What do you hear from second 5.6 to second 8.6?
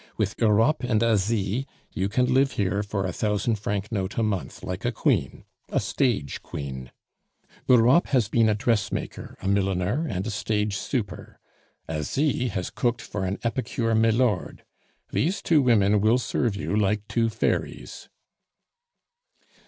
a stage queen. Europe has been a